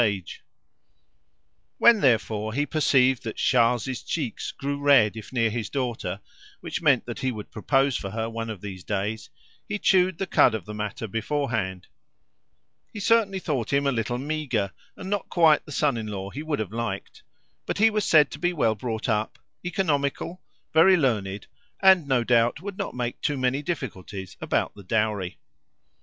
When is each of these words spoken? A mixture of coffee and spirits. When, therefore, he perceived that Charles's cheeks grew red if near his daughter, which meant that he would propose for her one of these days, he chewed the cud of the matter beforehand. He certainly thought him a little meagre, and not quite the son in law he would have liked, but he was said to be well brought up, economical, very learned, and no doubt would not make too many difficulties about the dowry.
A 0.03 0.09
mixture 0.11 0.41
of 0.41 0.41
coffee 0.41 0.45
and 0.49 1.61
spirits. 1.61 1.77
When, 1.93 2.01
therefore, 2.01 2.53
he 2.55 2.65
perceived 2.65 3.23
that 3.23 3.35
Charles's 3.35 4.01
cheeks 4.01 4.51
grew 4.51 4.79
red 4.79 5.15
if 5.15 5.31
near 5.31 5.51
his 5.51 5.69
daughter, 5.69 6.21
which 6.59 6.81
meant 6.81 7.05
that 7.05 7.19
he 7.19 7.31
would 7.31 7.51
propose 7.51 7.95
for 7.97 8.09
her 8.09 8.27
one 8.27 8.49
of 8.49 8.61
these 8.61 8.83
days, 8.83 9.29
he 9.69 9.77
chewed 9.77 10.17
the 10.17 10.25
cud 10.25 10.55
of 10.55 10.65
the 10.65 10.73
matter 10.73 11.07
beforehand. 11.07 11.85
He 12.91 12.99
certainly 12.99 13.37
thought 13.37 13.71
him 13.71 13.85
a 13.85 13.91
little 13.91 14.17
meagre, 14.17 14.71
and 14.97 15.07
not 15.07 15.29
quite 15.29 15.65
the 15.67 15.71
son 15.71 15.97
in 15.97 16.07
law 16.07 16.31
he 16.31 16.41
would 16.41 16.57
have 16.57 16.71
liked, 16.73 17.21
but 17.67 17.77
he 17.77 17.91
was 17.91 18.03
said 18.03 18.31
to 18.31 18.39
be 18.39 18.53
well 18.53 18.73
brought 18.73 19.07
up, 19.07 19.37
economical, 19.63 20.41
very 20.73 20.97
learned, 20.97 21.45
and 21.79 22.07
no 22.07 22.23
doubt 22.23 22.59
would 22.59 22.79
not 22.79 22.95
make 22.95 23.21
too 23.21 23.37
many 23.37 23.61
difficulties 23.61 24.35
about 24.41 24.73
the 24.73 24.81
dowry. 24.83 25.37